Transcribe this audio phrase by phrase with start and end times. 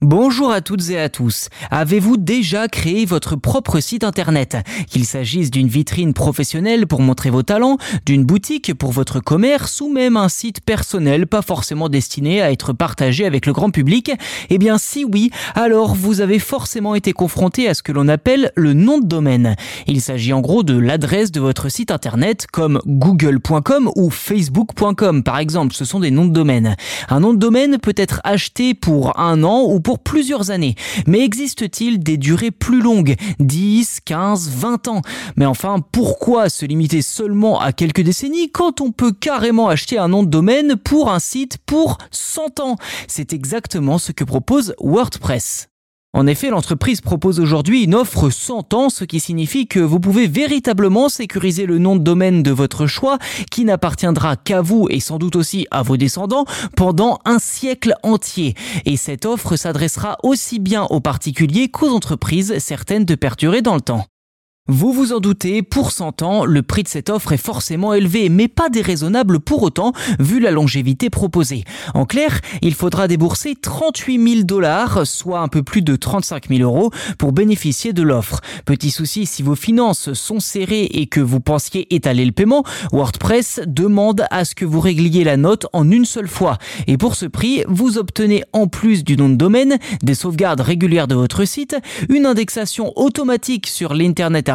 [0.00, 1.48] Bonjour à toutes et à tous.
[1.72, 4.56] Avez-vous déjà créé votre propre site internet?
[4.86, 9.92] Qu'il s'agisse d'une vitrine professionnelle pour montrer vos talents, d'une boutique pour votre commerce ou
[9.92, 14.12] même un site personnel pas forcément destiné à être partagé avec le grand public?
[14.50, 18.52] Eh bien si oui, alors vous avez forcément été confronté à ce que l'on appelle
[18.54, 19.56] le nom de domaine.
[19.88, 25.38] Il s'agit en gros de l'adresse de votre site internet comme google.com ou facebook.com par
[25.38, 26.76] exemple, ce sont des noms de domaine.
[27.08, 30.74] Un nom de domaine peut être acheté pour un an ou pour plusieurs années.
[31.06, 35.02] Mais existe-t-il des durées plus longues 10, 15, 20 ans?
[35.36, 40.08] Mais enfin, pourquoi se limiter seulement à quelques décennies quand on peut carrément acheter un
[40.08, 42.76] nom de domaine pour un site pour 100 ans?
[43.06, 45.68] C'est exactement ce que propose WordPress.
[46.14, 50.26] En effet, l'entreprise propose aujourd'hui une offre 100 ans, ce qui signifie que vous pouvez
[50.26, 53.18] véritablement sécuriser le nom de domaine de votre choix,
[53.50, 58.54] qui n'appartiendra qu'à vous et sans doute aussi à vos descendants pendant un siècle entier.
[58.86, 63.82] Et cette offre s'adressera aussi bien aux particuliers qu'aux entreprises, certaines de perdurer dans le
[63.82, 64.06] temps.
[64.70, 68.28] Vous vous en doutez, pour 100 ans, le prix de cette offre est forcément élevé,
[68.28, 71.64] mais pas déraisonnable pour autant, vu la longévité proposée.
[71.94, 76.60] En clair, il faudra débourser 38 000 dollars, soit un peu plus de 35 000
[76.60, 78.40] euros, pour bénéficier de l'offre.
[78.66, 83.62] Petit souci, si vos finances sont serrées et que vous pensiez étaler le paiement, WordPress
[83.66, 86.58] demande à ce que vous régliez la note en une seule fois.
[86.86, 91.08] Et pour ce prix, vous obtenez en plus du nom de domaine, des sauvegardes régulières
[91.08, 91.74] de votre site,
[92.10, 94.50] une indexation automatique sur l'Internet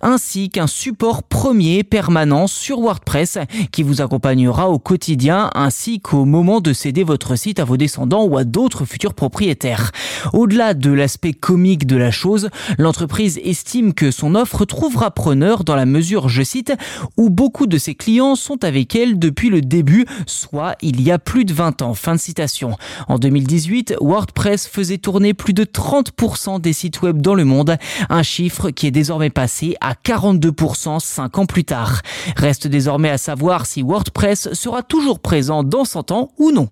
[0.00, 3.38] ainsi qu'un support premier permanent sur WordPress
[3.70, 8.24] qui vous accompagnera au quotidien ainsi qu'au moment de céder votre site à vos descendants
[8.24, 9.92] ou à d'autres futurs propriétaires.
[10.32, 15.76] Au-delà de l'aspect comique de la chose, l'entreprise estime que son offre trouvera preneur dans
[15.76, 16.72] la mesure, je cite,
[17.16, 21.20] où beaucoup de ses clients sont avec elle depuis le début, soit il y a
[21.20, 21.94] plus de 20 ans.
[21.94, 22.76] Fin de citation.
[23.06, 27.76] En 2018, WordPress faisait tourner plus de 30% des sites web dans le monde,
[28.08, 32.00] un chiffre qui est désormais passé à 42% 5 ans plus tard.
[32.36, 36.68] Reste désormais à savoir si WordPress sera toujours présent dans 100 ans ou non.